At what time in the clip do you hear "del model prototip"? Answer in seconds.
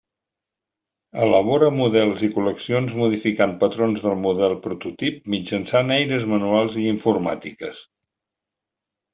4.07-5.21